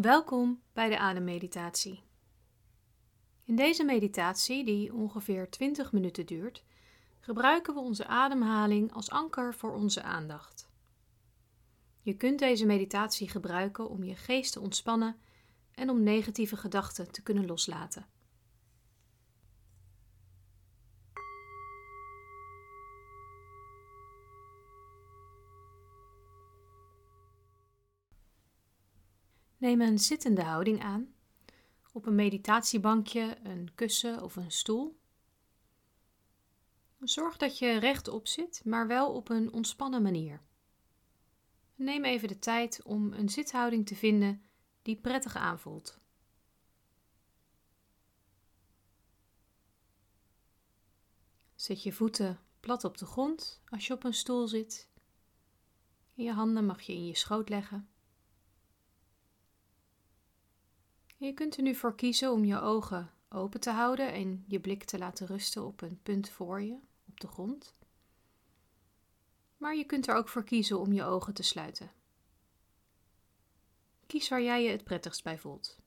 Welkom 0.00 0.62
bij 0.72 0.88
de 0.88 0.98
ademmeditatie. 0.98 2.02
In 3.44 3.56
deze 3.56 3.84
meditatie, 3.84 4.64
die 4.64 4.94
ongeveer 4.94 5.50
20 5.50 5.92
minuten 5.92 6.26
duurt, 6.26 6.64
gebruiken 7.20 7.74
we 7.74 7.80
onze 7.80 8.06
ademhaling 8.06 8.92
als 8.92 9.10
anker 9.10 9.54
voor 9.54 9.72
onze 9.74 10.02
aandacht. 10.02 10.68
Je 12.02 12.16
kunt 12.16 12.38
deze 12.38 12.66
meditatie 12.66 13.28
gebruiken 13.28 13.88
om 13.88 14.04
je 14.04 14.16
geest 14.16 14.52
te 14.52 14.60
ontspannen 14.60 15.20
en 15.74 15.90
om 15.90 16.02
negatieve 16.02 16.56
gedachten 16.56 17.12
te 17.12 17.22
kunnen 17.22 17.46
loslaten. 17.46 18.06
Neem 29.58 29.80
een 29.80 29.98
zittende 29.98 30.42
houding 30.42 30.82
aan, 30.82 31.14
op 31.92 32.06
een 32.06 32.14
meditatiebankje, 32.14 33.38
een 33.42 33.70
kussen 33.74 34.22
of 34.22 34.36
een 34.36 34.50
stoel. 34.50 34.98
Zorg 37.00 37.36
dat 37.36 37.58
je 37.58 37.78
rechtop 37.78 38.26
zit, 38.26 38.64
maar 38.64 38.86
wel 38.86 39.12
op 39.12 39.28
een 39.28 39.52
ontspannen 39.52 40.02
manier. 40.02 40.40
Neem 41.74 42.04
even 42.04 42.28
de 42.28 42.38
tijd 42.38 42.82
om 42.82 43.12
een 43.12 43.28
zithouding 43.28 43.86
te 43.86 43.94
vinden 43.94 44.42
die 44.82 44.96
prettig 44.96 45.36
aanvoelt. 45.36 45.98
Zet 51.54 51.82
je 51.82 51.92
voeten 51.92 52.40
plat 52.60 52.84
op 52.84 52.98
de 52.98 53.06
grond 53.06 53.60
als 53.68 53.86
je 53.86 53.92
op 53.92 54.04
een 54.04 54.14
stoel 54.14 54.48
zit. 54.48 54.88
Je 56.14 56.32
handen 56.32 56.66
mag 56.66 56.80
je 56.80 56.92
in 56.92 57.06
je 57.06 57.16
schoot 57.16 57.48
leggen. 57.48 57.88
Je 61.18 61.32
kunt 61.32 61.56
er 61.56 61.62
nu 61.62 61.74
voor 61.74 61.94
kiezen 61.94 62.32
om 62.32 62.44
je 62.44 62.60
ogen 62.60 63.10
open 63.28 63.60
te 63.60 63.70
houden 63.70 64.12
en 64.12 64.44
je 64.46 64.60
blik 64.60 64.84
te 64.84 64.98
laten 64.98 65.26
rusten 65.26 65.66
op 65.66 65.80
een 65.80 66.02
punt 66.02 66.28
voor 66.28 66.62
je, 66.62 66.78
op 67.08 67.20
de 67.20 67.26
grond. 67.26 67.74
Maar 69.56 69.76
je 69.76 69.84
kunt 69.84 70.08
er 70.08 70.14
ook 70.14 70.28
voor 70.28 70.44
kiezen 70.44 70.78
om 70.78 70.92
je 70.92 71.02
ogen 71.02 71.34
te 71.34 71.42
sluiten. 71.42 71.92
Kies 74.06 74.28
waar 74.28 74.42
jij 74.42 74.62
je 74.62 74.70
het 74.70 74.84
prettigst 74.84 75.24
bij 75.24 75.38
voelt. 75.38 75.78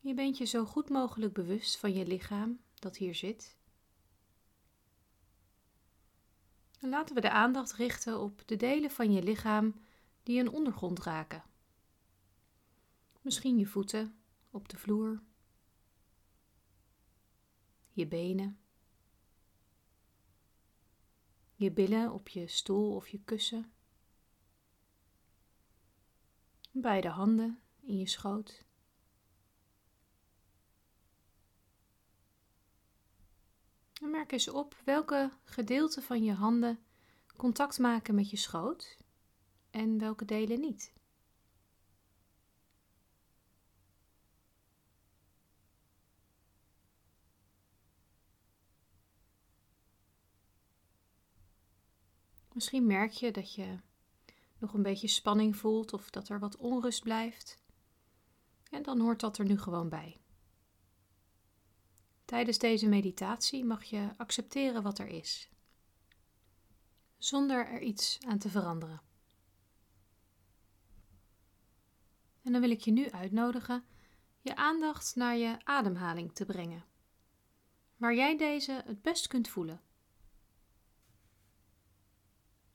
Je 0.00 0.14
bent 0.14 0.38
je 0.38 0.44
zo 0.44 0.64
goed 0.64 0.88
mogelijk 0.88 1.32
bewust 1.32 1.78
van 1.78 1.92
je 1.92 2.06
lichaam 2.06 2.60
dat 2.74 2.96
hier 2.96 3.14
zit 3.14 3.57
laten 6.80 7.14
we 7.14 7.20
de 7.20 7.30
aandacht 7.30 7.72
richten 7.72 8.20
op 8.20 8.42
de 8.46 8.56
delen 8.56 8.90
van 8.90 9.12
je 9.12 9.22
lichaam 9.22 9.74
die 10.22 10.40
een 10.40 10.50
ondergrond 10.50 11.00
raken. 11.00 11.44
Misschien 13.20 13.58
je 13.58 13.66
voeten 13.66 14.18
op 14.50 14.68
de 14.68 14.76
vloer, 14.76 15.22
je 17.90 18.06
benen, 18.06 18.58
je 21.54 21.72
billen 21.72 22.12
op 22.12 22.28
je 22.28 22.46
stoel 22.46 22.94
of 22.94 23.08
je 23.08 23.20
kussen, 23.24 23.72
beide 26.70 27.08
handen 27.08 27.60
in 27.80 27.98
je 27.98 28.08
schoot. 28.08 28.67
En 34.00 34.10
merk 34.10 34.32
eens 34.32 34.48
op 34.48 34.76
welke 34.84 35.32
gedeelten 35.44 36.02
van 36.02 36.24
je 36.24 36.32
handen 36.32 36.78
contact 37.36 37.78
maken 37.78 38.14
met 38.14 38.30
je 38.30 38.36
schoot 38.36 38.96
en 39.70 39.98
welke 39.98 40.24
delen 40.24 40.60
niet. 40.60 40.92
Misschien 52.52 52.86
merk 52.86 53.12
je 53.12 53.30
dat 53.30 53.54
je 53.54 53.78
nog 54.58 54.74
een 54.74 54.82
beetje 54.82 55.08
spanning 55.08 55.56
voelt 55.56 55.92
of 55.92 56.10
dat 56.10 56.28
er 56.28 56.38
wat 56.38 56.56
onrust 56.56 57.02
blijft. 57.02 57.58
En 58.70 58.82
dan 58.82 59.00
hoort 59.00 59.20
dat 59.20 59.38
er 59.38 59.44
nu 59.44 59.58
gewoon 59.58 59.88
bij. 59.88 60.20
Tijdens 62.28 62.58
deze 62.58 62.88
meditatie 62.88 63.64
mag 63.64 63.84
je 63.84 64.08
accepteren 64.16 64.82
wat 64.82 64.98
er 64.98 65.06
is, 65.06 65.50
zonder 67.18 67.66
er 67.66 67.82
iets 67.82 68.18
aan 68.26 68.38
te 68.38 68.48
veranderen. 68.48 69.00
En 72.42 72.52
dan 72.52 72.60
wil 72.60 72.70
ik 72.70 72.80
je 72.80 72.90
nu 72.90 73.10
uitnodigen 73.10 73.84
je 74.40 74.56
aandacht 74.56 75.16
naar 75.16 75.36
je 75.36 75.56
ademhaling 75.64 76.34
te 76.34 76.44
brengen, 76.44 76.84
waar 77.96 78.14
jij 78.14 78.36
deze 78.36 78.82
het 78.86 79.02
best 79.02 79.26
kunt 79.26 79.48
voelen. 79.48 79.80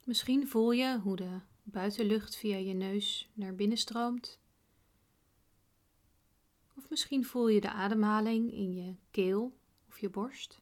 Misschien 0.04 0.48
voel 0.48 0.72
je 0.72 0.98
hoe 0.98 1.16
de 1.16 1.40
buitenlucht 1.62 2.36
via 2.36 2.56
je 2.56 2.74
neus 2.74 3.30
naar 3.34 3.54
binnen 3.54 3.78
stroomt 3.78 4.38
of 6.74 6.90
misschien 6.90 7.24
voel 7.24 7.48
je 7.48 7.60
de 7.60 7.70
ademhaling 7.70 8.52
in 8.52 8.74
je 8.74 8.96
keel 9.10 9.58
of 9.88 9.98
je 9.98 10.10
borst. 10.10 10.60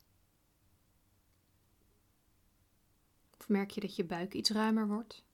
Of 3.38 3.48
merk 3.48 3.70
je 3.70 3.80
dat 3.80 3.96
je 3.96 4.04
buik 4.04 4.34
iets 4.34 4.50
ruimer 4.50 4.86
wordt. 4.86 5.24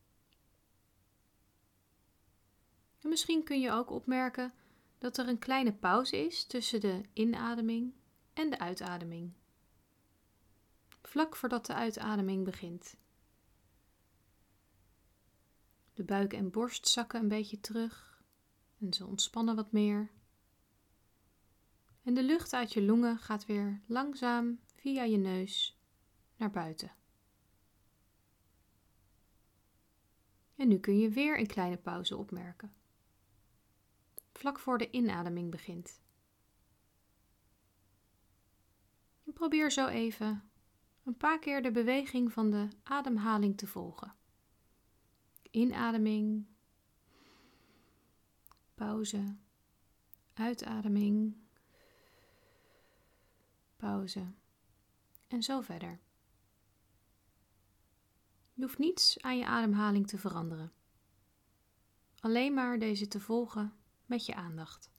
En 3.00 3.08
misschien 3.08 3.44
kun 3.44 3.60
je 3.60 3.70
ook 3.70 3.90
opmerken 3.90 4.52
dat 4.98 5.18
er 5.18 5.28
een 5.28 5.38
kleine 5.38 5.72
pauze 5.72 6.16
is 6.16 6.44
tussen 6.44 6.80
de 6.80 7.02
inademing 7.12 7.92
en 8.32 8.50
de 8.50 8.58
uitademing. 8.58 9.32
Vlak 11.02 11.36
voordat 11.36 11.66
de 11.66 11.74
uitademing 11.74 12.44
begint. 12.44 12.96
De 15.94 16.04
buik 16.04 16.32
en 16.32 16.50
borst 16.50 16.88
zakken 16.88 17.20
een 17.20 17.28
beetje 17.28 17.60
terug 17.60 18.22
en 18.80 18.92
ze 18.92 19.06
ontspannen 19.06 19.56
wat 19.56 19.72
meer. 19.72 20.10
En 22.08 22.14
de 22.14 22.22
lucht 22.22 22.52
uit 22.52 22.72
je 22.72 22.82
longen 22.82 23.18
gaat 23.18 23.46
weer 23.46 23.80
langzaam 23.86 24.60
via 24.74 25.02
je 25.02 25.16
neus 25.16 25.78
naar 26.36 26.50
buiten. 26.50 26.92
En 30.56 30.68
nu 30.68 30.78
kun 30.78 30.98
je 30.98 31.08
weer 31.08 31.38
een 31.38 31.46
kleine 31.46 31.76
pauze 31.76 32.16
opmerken. 32.16 32.72
Vlak 34.32 34.58
voor 34.58 34.78
de 34.78 34.90
inademing 34.90 35.50
begint. 35.50 36.00
Probeer 39.24 39.70
zo 39.70 39.86
even 39.86 40.50
een 41.04 41.16
paar 41.16 41.38
keer 41.38 41.62
de 41.62 41.70
beweging 41.70 42.32
van 42.32 42.50
de 42.50 42.68
ademhaling 42.82 43.56
te 43.56 43.66
volgen. 43.66 44.14
Inademing, 45.50 46.46
pauze, 48.74 49.36
uitademing 50.34 51.46
pauze 53.78 54.32
en 55.26 55.42
zo 55.42 55.60
verder. 55.60 56.00
Je 58.54 58.62
hoeft 58.62 58.78
niets 58.78 59.22
aan 59.22 59.38
je 59.38 59.46
ademhaling 59.46 60.06
te 60.06 60.18
veranderen. 60.18 60.72
Alleen 62.20 62.54
maar 62.54 62.78
deze 62.78 63.08
te 63.08 63.20
volgen 63.20 63.72
met 64.06 64.26
je 64.26 64.34
aandacht. 64.34 64.90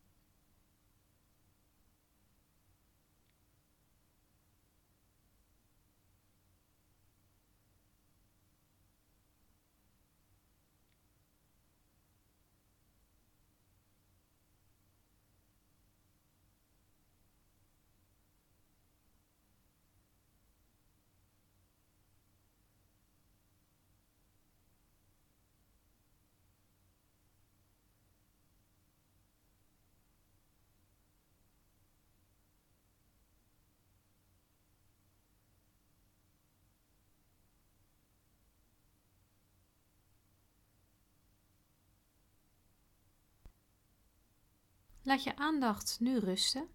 Laat 45.10 45.24
je 45.24 45.36
aandacht 45.36 45.98
nu 46.00 46.18
rusten 46.18 46.70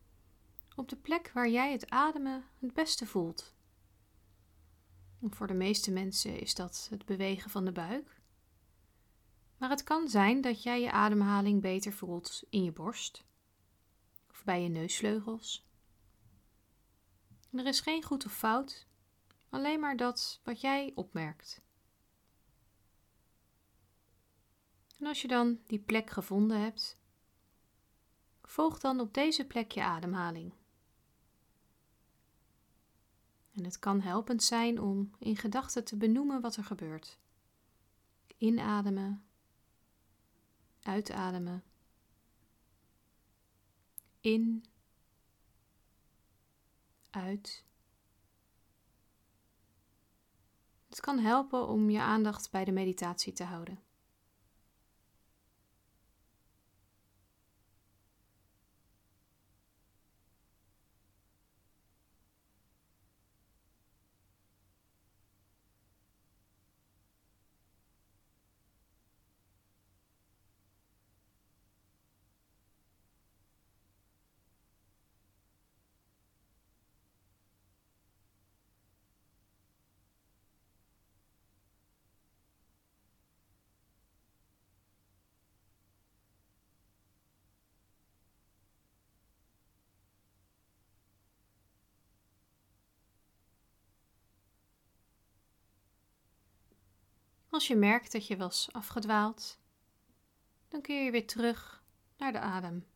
op 0.76 0.88
de 0.88 0.96
plek 0.96 1.30
waar 1.34 1.48
jij 1.48 1.72
het 1.72 1.90
ademen 1.90 2.44
het 2.58 2.74
beste 2.74 3.06
voelt. 3.06 3.54
Voor 5.22 5.46
de 5.46 5.54
meeste 5.54 5.90
mensen 5.90 6.40
is 6.40 6.54
dat 6.54 6.86
het 6.90 7.04
bewegen 7.04 7.50
van 7.50 7.64
de 7.64 7.72
buik. 7.72 8.20
Maar 9.58 9.70
het 9.70 9.82
kan 9.82 10.08
zijn 10.08 10.40
dat 10.40 10.62
jij 10.62 10.80
je 10.80 10.90
ademhaling 10.90 11.60
beter 11.60 11.92
voelt 11.92 12.44
in 12.50 12.64
je 12.64 12.72
borst 12.72 13.24
of 14.30 14.44
bij 14.44 14.62
je 14.62 14.68
neusvleugels. 14.68 15.66
er 17.52 17.66
is 17.66 17.80
geen 17.80 18.02
goed 18.02 18.24
of 18.26 18.32
fout, 18.32 18.86
alleen 19.48 19.80
maar 19.80 19.96
dat 19.96 20.40
wat 20.44 20.60
jij 20.60 20.92
opmerkt. 20.94 21.60
En 24.98 25.06
als 25.06 25.22
je 25.22 25.28
dan 25.28 25.60
die 25.66 25.80
plek 25.80 26.10
gevonden 26.10 26.60
hebt, 26.60 27.02
volg 28.54 28.78
dan 28.78 29.00
op 29.00 29.14
deze 29.14 29.44
plek 29.44 29.72
je 29.72 29.82
ademhaling. 29.82 30.52
En 33.52 33.64
het 33.64 33.78
kan 33.78 34.00
helpend 34.00 34.42
zijn 34.42 34.80
om 34.80 35.10
in 35.18 35.36
gedachten 35.36 35.84
te 35.84 35.96
benoemen 35.96 36.40
wat 36.40 36.56
er 36.56 36.64
gebeurt. 36.64 37.18
Inademen, 38.38 39.24
uitademen, 40.80 41.64
in, 44.20 44.64
uit. 47.10 47.64
Het 50.88 51.00
kan 51.00 51.18
helpen 51.18 51.68
om 51.68 51.90
je 51.90 52.00
aandacht 52.00 52.50
bij 52.50 52.64
de 52.64 52.72
meditatie 52.72 53.32
te 53.32 53.44
houden. 53.44 53.83
Als 97.54 97.66
je 97.66 97.76
merkt 97.76 98.12
dat 98.12 98.26
je 98.26 98.36
was 98.36 98.68
afgedwaald, 98.72 99.58
dan 100.68 100.80
keer 100.80 101.04
je 101.04 101.10
weer 101.10 101.26
terug 101.26 101.82
naar 102.16 102.32
de 102.32 102.38
adem. 102.38 102.86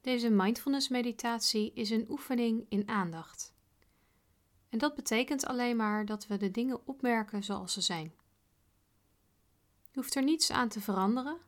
Deze 0.00 0.30
mindfulness 0.30 0.88
meditatie 0.88 1.72
is 1.74 1.90
een 1.90 2.10
oefening 2.10 2.66
in 2.68 2.88
aandacht. 2.88 3.54
En 4.68 4.78
dat 4.78 4.94
betekent 4.94 5.46
alleen 5.46 5.76
maar 5.76 6.06
dat 6.06 6.26
we 6.26 6.36
de 6.36 6.50
dingen 6.50 6.86
opmerken 6.86 7.44
zoals 7.44 7.72
ze 7.72 7.80
zijn. 7.80 8.12
Je 9.90 10.00
hoeft 10.00 10.14
er 10.14 10.22
niets 10.22 10.50
aan 10.50 10.68
te 10.68 10.80
veranderen. 10.80 11.38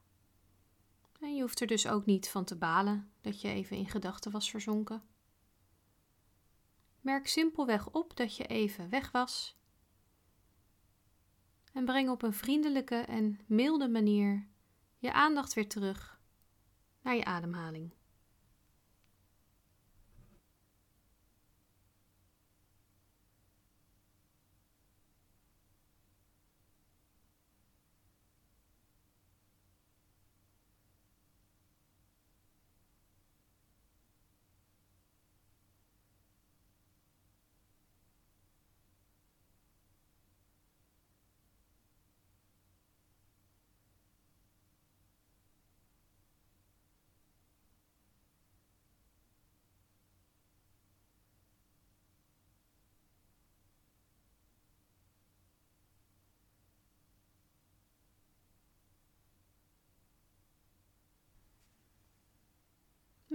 En 1.21 1.35
je 1.35 1.41
hoeft 1.41 1.61
er 1.61 1.67
dus 1.67 1.87
ook 1.87 2.07
niet 2.07 2.29
van 2.29 2.45
te 2.45 2.57
balen 2.57 3.13
dat 3.21 3.41
je 3.41 3.49
even 3.49 3.77
in 3.77 3.89
gedachten 3.89 4.31
was 4.31 4.51
verzonken. 4.51 5.03
Merk 7.01 7.27
simpelweg 7.27 7.91
op 7.91 8.17
dat 8.17 8.37
je 8.37 8.45
even 8.47 8.89
weg 8.89 9.11
was. 9.11 9.57
En 11.73 11.85
breng 11.85 12.09
op 12.09 12.23
een 12.23 12.33
vriendelijke 12.33 12.97
en 12.97 13.41
milde 13.47 13.89
manier 13.89 14.49
je 14.99 15.13
aandacht 15.13 15.55
weer 15.55 15.69
terug 15.69 16.21
naar 17.03 17.17
je 17.17 17.25
ademhaling. 17.25 17.98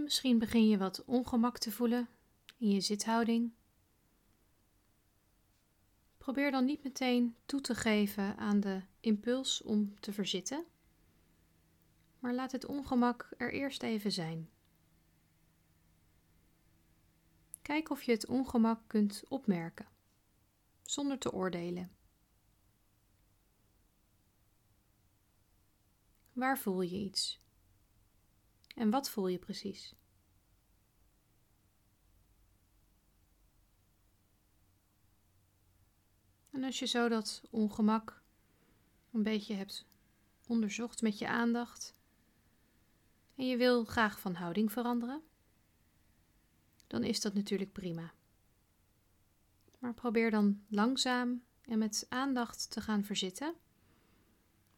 Misschien 0.03 0.39
begin 0.39 0.67
je 0.67 0.77
wat 0.77 1.05
ongemak 1.05 1.57
te 1.57 1.71
voelen 1.71 2.09
in 2.57 2.69
je 2.69 2.81
zithouding. 2.81 3.53
Probeer 6.17 6.51
dan 6.51 6.65
niet 6.65 6.83
meteen 6.83 7.35
toe 7.45 7.61
te 7.61 7.75
geven 7.75 8.37
aan 8.37 8.59
de 8.59 8.81
impuls 8.99 9.61
om 9.61 9.99
te 9.99 10.13
verzitten, 10.13 10.65
maar 12.19 12.33
laat 12.33 12.51
het 12.51 12.65
ongemak 12.65 13.29
er 13.37 13.53
eerst 13.53 13.83
even 13.83 14.11
zijn. 14.11 14.49
Kijk 17.61 17.89
of 17.89 18.03
je 18.03 18.11
het 18.11 18.27
ongemak 18.27 18.81
kunt 18.87 19.23
opmerken, 19.29 19.87
zonder 20.81 21.19
te 21.19 21.31
oordelen. 21.31 21.91
Waar 26.33 26.59
voel 26.59 26.81
je 26.81 26.97
iets? 26.97 27.42
En 28.73 28.89
wat 28.89 29.09
voel 29.09 29.27
je 29.27 29.39
precies? 29.39 29.95
En 36.49 36.63
als 36.63 36.79
je 36.79 36.85
zo 36.85 37.09
dat 37.09 37.43
ongemak 37.49 38.21
een 39.11 39.23
beetje 39.23 39.53
hebt 39.53 39.85
onderzocht 40.47 41.01
met 41.01 41.17
je 41.17 41.27
aandacht 41.27 41.95
en 43.35 43.47
je 43.47 43.57
wil 43.57 43.85
graag 43.85 44.19
van 44.19 44.33
houding 44.33 44.71
veranderen, 44.71 45.21
dan 46.87 47.03
is 47.03 47.21
dat 47.21 47.33
natuurlijk 47.33 47.71
prima. 47.71 48.13
Maar 49.79 49.93
probeer 49.93 50.31
dan 50.31 50.63
langzaam 50.67 51.43
en 51.61 51.77
met 51.77 52.05
aandacht 52.09 52.71
te 52.71 52.81
gaan 52.81 53.03
verzitten, 53.03 53.55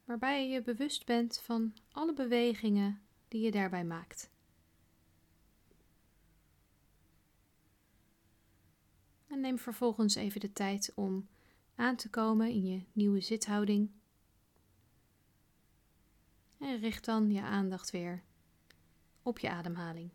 waarbij 0.06 0.50
je 0.50 0.62
bewust 0.62 1.06
bent 1.06 1.40
van 1.40 1.76
alle 1.92 2.14
bewegingen 2.14 3.05
die 3.36 3.44
je 3.44 3.52
daarbij 3.52 3.86
maakt. 3.86 4.30
En 9.28 9.40
neem 9.40 9.60
vervolgens 9.60 10.16
even 10.16 10.40
de 10.40 10.54
tijd 10.54 10.92
om 10.96 11.28
aan 11.76 11.96
te 11.96 12.10
komen 12.10 12.50
in 12.50 12.66
je 12.66 12.82
nieuwe 12.92 13.22
zithouding. 13.22 13.92
En 16.58 16.80
richt 16.80 17.06
dan 17.06 17.32
je 17.32 17.42
aandacht 17.42 17.92
weer 17.92 18.24
op 19.24 19.40
je 19.40 19.50
ademhaling. 19.50 20.10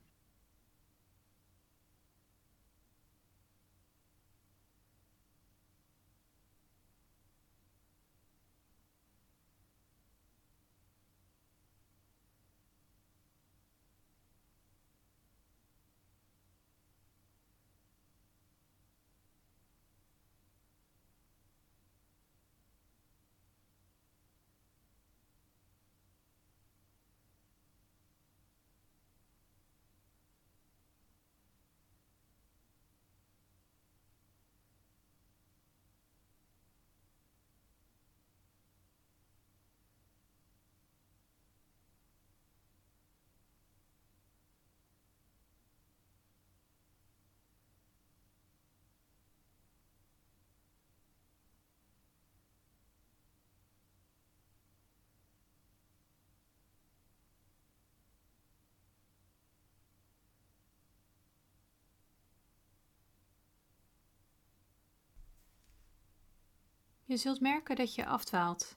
Je 67.11 67.17
zult 67.17 67.41
merken 67.41 67.77
dat 67.77 67.95
je 67.95 68.07
afdwaalt. 68.07 68.77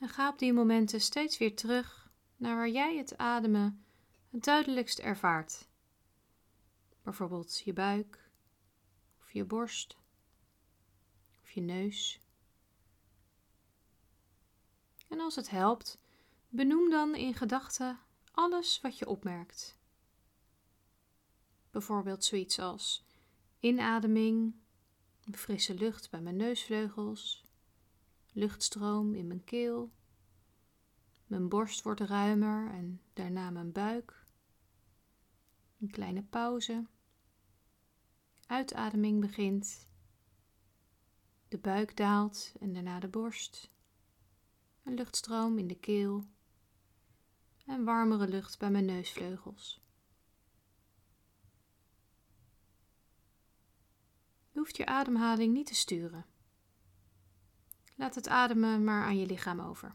En 0.00 0.08
ga 0.08 0.28
op 0.28 0.38
die 0.38 0.52
momenten 0.52 1.00
steeds 1.00 1.38
weer 1.38 1.56
terug 1.56 2.10
naar 2.36 2.56
waar 2.56 2.68
jij 2.68 2.96
het 2.96 3.18
ademen 3.18 3.84
het 4.30 4.44
duidelijkst 4.44 4.98
ervaart. 4.98 5.68
Bijvoorbeeld 7.02 7.60
je 7.64 7.72
buik, 7.72 8.30
of 9.20 9.32
je 9.32 9.44
borst, 9.44 9.96
of 11.42 11.50
je 11.50 11.60
neus. 11.60 12.20
En 15.08 15.20
als 15.20 15.36
het 15.36 15.50
helpt, 15.50 15.98
benoem 16.48 16.90
dan 16.90 17.14
in 17.14 17.34
gedachten 17.34 17.98
alles 18.32 18.80
wat 18.80 18.98
je 18.98 19.06
opmerkt. 19.06 19.78
Bijvoorbeeld 21.70 22.24
zoiets 22.24 22.58
als 22.58 23.04
inademing, 23.60 24.54
frisse 25.36 25.74
lucht 25.74 26.10
bij 26.10 26.20
mijn 26.20 26.36
neusvleugels, 26.36 27.44
luchtstroom 28.32 29.14
in 29.14 29.26
mijn 29.26 29.44
keel. 29.44 29.92
Mijn 31.26 31.48
borst 31.48 31.82
wordt 31.82 32.00
ruimer 32.00 32.70
en 32.70 33.00
daarna 33.12 33.50
mijn 33.50 33.72
buik. 33.72 34.24
Een 35.80 35.90
kleine 35.90 36.22
pauze. 36.22 36.86
Uitademing 38.46 39.20
begint. 39.20 39.86
De 41.48 41.58
buik 41.58 41.96
daalt 41.96 42.54
en 42.60 42.72
daarna 42.72 43.00
de 43.00 43.08
borst. 43.08 43.70
Een 44.82 44.94
luchtstroom 44.94 45.58
in 45.58 45.66
de 45.66 45.78
keel. 45.78 46.26
En 47.66 47.84
warmere 47.84 48.28
lucht 48.28 48.58
bij 48.58 48.70
mijn 48.70 48.84
neusvleugels. 48.84 49.87
Je 54.58 54.64
hoeft 54.64 54.76
je 54.76 54.86
ademhaling 54.86 55.52
niet 55.52 55.66
te 55.66 55.74
sturen. 55.74 56.26
Laat 57.94 58.14
het 58.14 58.28
ademen 58.28 58.84
maar 58.84 59.04
aan 59.04 59.18
je 59.18 59.26
lichaam 59.26 59.60
over. 59.60 59.94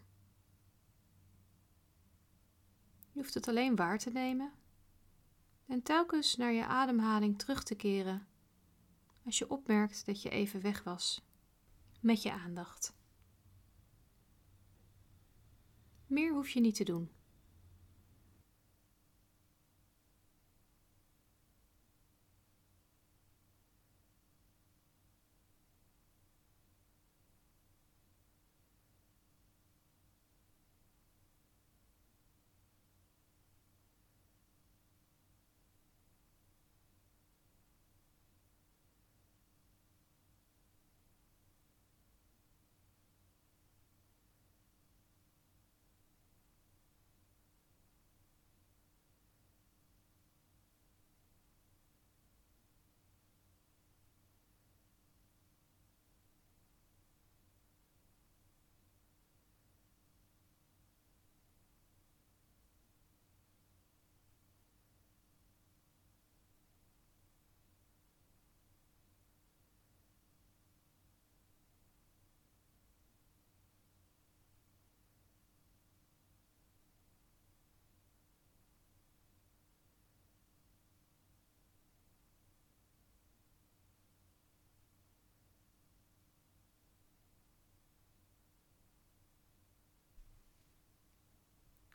Je 3.11 3.19
hoeft 3.19 3.33
het 3.33 3.47
alleen 3.47 3.75
waar 3.75 3.99
te 3.99 4.09
nemen 4.09 4.51
en 5.65 5.81
telkens 5.81 6.35
naar 6.35 6.51
je 6.51 6.65
ademhaling 6.65 7.39
terug 7.39 7.63
te 7.63 7.75
keren 7.75 8.27
als 9.25 9.37
je 9.37 9.49
opmerkt 9.49 10.05
dat 10.05 10.21
je 10.21 10.29
even 10.29 10.61
weg 10.61 10.83
was 10.83 11.21
met 11.99 12.21
je 12.21 12.31
aandacht. 12.31 12.95
Meer 16.07 16.33
hoef 16.33 16.49
je 16.49 16.59
niet 16.59 16.75
te 16.75 16.83
doen. 16.83 17.11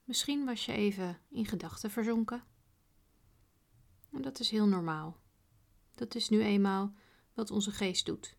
Misschien 0.09 0.45
was 0.45 0.65
je 0.65 0.73
even 0.73 1.19
in 1.29 1.47
gedachten 1.47 1.91
verzonken. 1.91 2.45
En 4.12 4.23
dat 4.23 4.41
is 4.41 4.50
heel 4.50 4.67
normaal. 4.67 5.17
Dat 5.95 6.15
is 6.15 6.29
nu 6.29 6.43
eenmaal 6.43 6.93
wat 7.35 7.50
onze 7.50 7.71
geest 7.71 8.07
doet. 8.07 8.37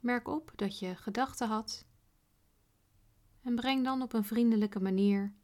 Merk 0.00 0.28
op 0.28 0.52
dat 0.56 0.78
je 0.78 0.96
gedachten 0.96 1.48
had 1.48 1.86
en 3.42 3.54
breng 3.54 3.84
dan 3.84 4.02
op 4.02 4.12
een 4.12 4.24
vriendelijke 4.24 4.80
manier 4.80 5.34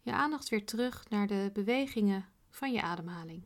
je 0.00 0.12
aandacht 0.12 0.48
weer 0.48 0.66
terug 0.66 1.08
naar 1.08 1.26
de 1.26 1.50
bewegingen 1.52 2.28
van 2.50 2.72
je 2.72 2.82
ademhaling. 2.82 3.44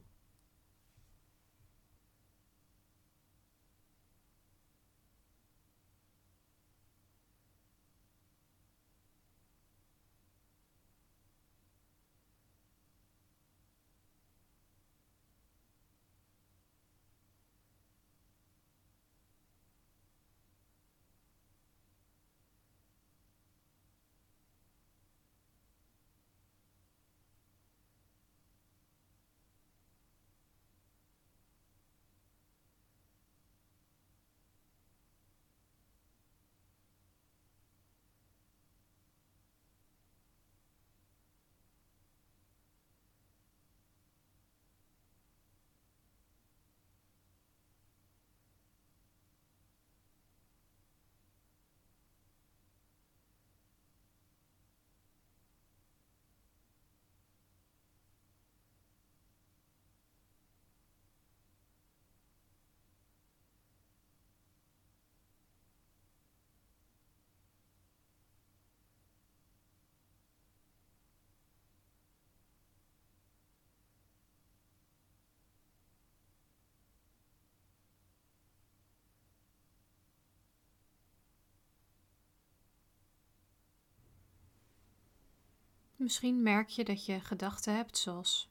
Misschien 86.07 86.43
merk 86.43 86.69
je 86.69 86.85
dat 86.85 87.05
je 87.05 87.21
gedachten 87.21 87.75
hebt 87.77 87.99
zoals 87.99 88.51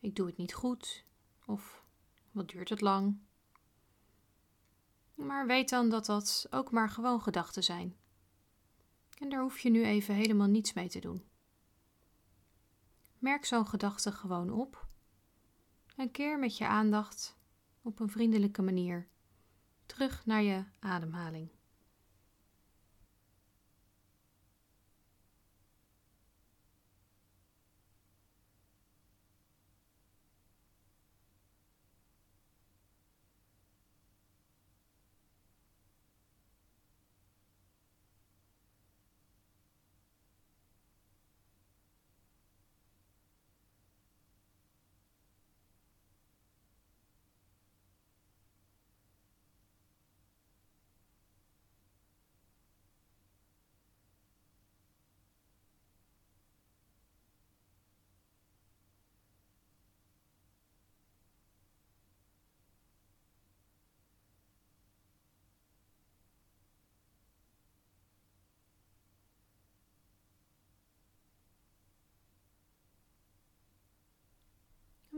ik 0.00 0.16
doe 0.16 0.26
het 0.26 0.36
niet 0.36 0.54
goed 0.54 1.04
of 1.46 1.84
wat 2.30 2.48
duurt 2.48 2.68
het 2.68 2.80
lang. 2.80 3.18
Maar 5.14 5.46
weet 5.46 5.68
dan 5.68 5.88
dat 5.88 6.06
dat 6.06 6.46
ook 6.50 6.70
maar 6.70 6.90
gewoon 6.90 7.22
gedachten 7.22 7.64
zijn. 7.64 7.96
En 9.18 9.28
daar 9.28 9.40
hoef 9.40 9.58
je 9.58 9.70
nu 9.70 9.84
even 9.84 10.14
helemaal 10.14 10.46
niets 10.46 10.72
mee 10.72 10.88
te 10.88 10.98
doen. 10.98 11.24
Merk 13.18 13.44
zo'n 13.44 13.66
gedachte 13.68 14.12
gewoon 14.12 14.50
op 14.50 14.86
en 15.96 16.10
keer 16.10 16.38
met 16.38 16.56
je 16.56 16.66
aandacht 16.66 17.36
op 17.82 18.00
een 18.00 18.10
vriendelijke 18.10 18.62
manier 18.62 19.08
terug 19.86 20.26
naar 20.26 20.42
je 20.42 20.64
ademhaling. 20.80 21.50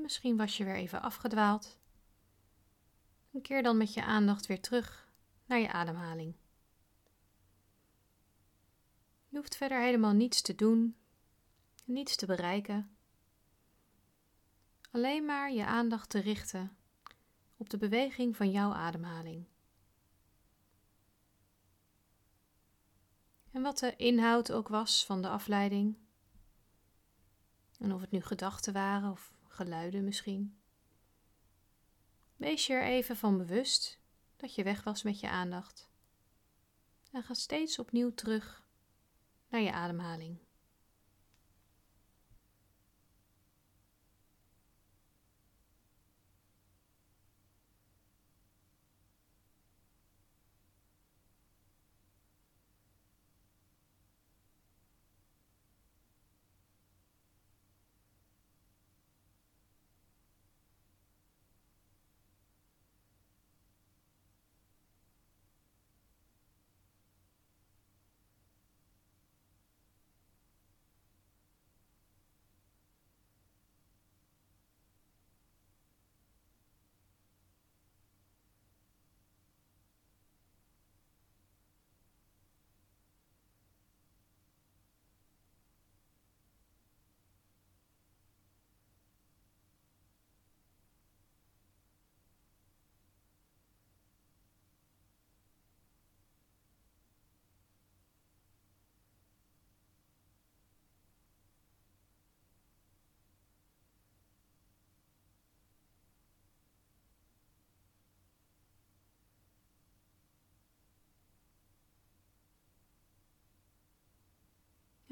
Misschien 0.05 0.37
was 0.37 0.57
je 0.57 0.65
weer 0.65 0.75
even 0.75 1.03
afgedwaald. 1.03 1.79
En 3.33 3.43
keer 3.43 3.63
dan 3.63 3.77
met 3.77 3.95
je 3.95 4.05
aandacht 4.05 4.47
weer 4.47 4.61
terug 4.61 5.09
naar 5.47 5.59
je 5.59 5.73
ademhaling. 5.73 6.35
Je 9.29 9.37
hoeft 9.37 9.57
verder 9.57 9.81
helemaal 9.81 10.13
niets 10.13 10.43
te 10.43 10.55
doen, 10.55 10.97
niets 11.85 12.17
te 12.17 12.27
bereiken. 12.27 12.97
Alleen 14.91 15.25
maar 15.25 15.53
je 15.53 15.67
aandacht 15.67 16.09
te 16.09 16.19
richten 16.19 16.77
op 17.57 17.71
de 17.71 17.79
beweging 17.79 18.37
van 18.37 18.51
jouw 18.51 18.73
ademhaling. 18.73 19.47
En 23.51 23.63
wat 23.63 23.79
de 23.79 23.97
inhoud 23.97 24.53
ook 24.53 24.69
was 24.69 25.07
van 25.07 25.23
de 25.23 25.29
afleiding, 25.29 25.97
en 27.79 27.93
of 27.93 28.01
het 28.01 28.11
nu 28.11 28.21
gedachten 28.21 28.73
waren 28.73 29.11
of 29.11 29.34
geluiden 29.55 30.05
misschien. 30.05 30.59
Wees 32.37 32.67
je 32.67 32.73
er 32.73 32.85
even 32.85 33.17
van 33.17 33.39
bewust 33.39 34.01
dat 34.37 34.55
je 34.55 34.63
weg 34.63 34.83
was 34.83 35.03
met 35.03 35.21
je 35.21 35.29
aandacht. 35.29 35.91
En 37.13 37.23
ga 37.23 37.35
steeds 37.35 37.79
opnieuw 37.79 38.15
terug 38.15 38.69
naar 39.49 39.61
je 39.61 39.73
ademhaling. 39.73 40.44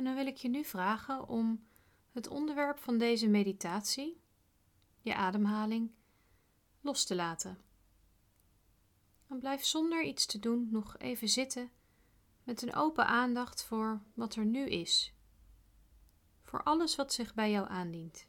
En 0.02 0.08
dan 0.08 0.16
wil 0.16 0.26
ik 0.26 0.36
je 0.36 0.48
nu 0.48 0.64
vragen 0.64 1.28
om 1.28 1.66
het 2.12 2.28
onderwerp 2.28 2.78
van 2.78 2.98
deze 2.98 3.28
meditatie, 3.28 4.20
je 5.00 5.14
ademhaling, 5.14 5.90
los 6.80 7.04
te 7.04 7.14
laten. 7.14 7.58
Dan 9.28 9.38
blijf 9.38 9.64
zonder 9.64 10.02
iets 10.02 10.26
te 10.26 10.38
doen 10.38 10.68
nog 10.70 10.98
even 10.98 11.28
zitten 11.28 11.70
met 12.42 12.62
een 12.62 12.74
open 12.74 13.06
aandacht 13.06 13.64
voor 13.64 14.02
wat 14.14 14.34
er 14.34 14.44
nu 14.44 14.68
is, 14.68 15.14
voor 16.42 16.62
alles 16.62 16.96
wat 16.96 17.12
zich 17.12 17.34
bij 17.34 17.50
jou 17.50 17.68
aandient. 17.68 18.28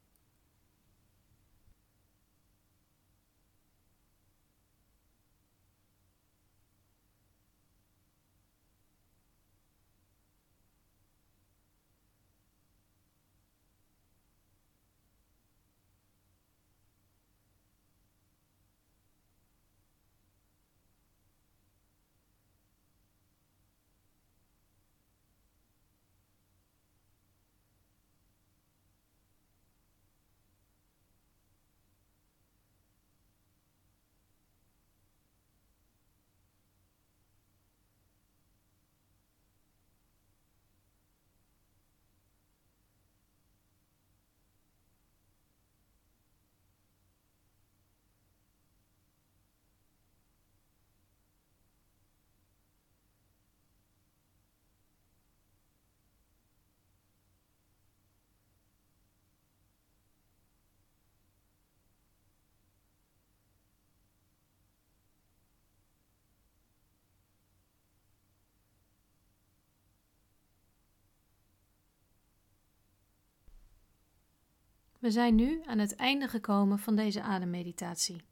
We 75.04 75.12
zijn 75.12 75.36
nu 75.36 75.64
aan 75.66 75.78
het 75.78 75.96
einde 75.96 76.28
gekomen 76.28 76.80
van 76.80 76.96
deze 76.96 77.22
ademmeditatie. 77.22 78.24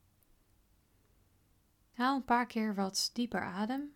Haal 1.93 2.15
een 2.15 2.25
paar 2.25 2.45
keer 2.45 2.75
wat 2.75 3.09
dieper 3.13 3.41
adem. 3.41 3.95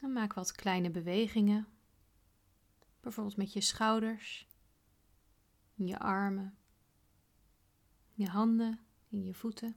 En 0.00 0.12
maak 0.12 0.32
wat 0.32 0.52
kleine 0.52 0.90
bewegingen. 0.90 1.66
Bijvoorbeeld 3.00 3.36
met 3.36 3.52
je 3.52 3.60
schouders, 3.60 4.48
je 5.74 5.98
armen, 5.98 6.56
je 8.12 8.28
handen 8.28 8.80
en 9.10 9.24
je 9.24 9.34
voeten. 9.34 9.76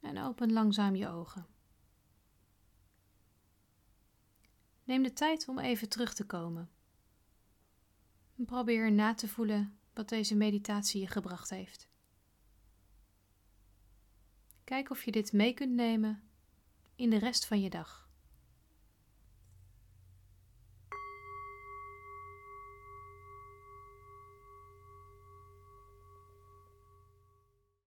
En 0.00 0.18
open 0.18 0.52
langzaam 0.52 0.94
je 0.94 1.08
ogen. 1.08 1.46
Neem 4.84 5.02
de 5.02 5.12
tijd 5.12 5.48
om 5.48 5.58
even 5.58 5.88
terug 5.88 6.14
te 6.14 6.26
komen 6.26 6.70
probeer 8.44 8.92
na 8.92 9.14
te 9.14 9.28
voelen 9.28 9.78
wat 9.92 10.08
deze 10.08 10.36
meditatie 10.36 11.00
je 11.00 11.06
gebracht 11.06 11.50
heeft. 11.50 11.88
Kijk 14.64 14.90
of 14.90 15.04
je 15.04 15.12
dit 15.12 15.32
mee 15.32 15.54
kunt 15.54 15.72
nemen 15.72 16.22
in 16.96 17.10
de 17.10 17.18
rest 17.18 17.46
van 17.46 17.60
je 17.60 17.70
dag. 17.70 18.01